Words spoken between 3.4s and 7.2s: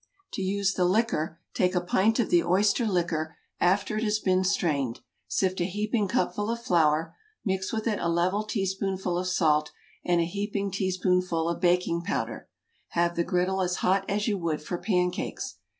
after it has been strained; sift a heaping cupful of flour;